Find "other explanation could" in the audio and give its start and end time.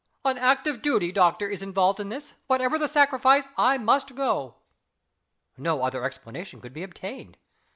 5.83-6.73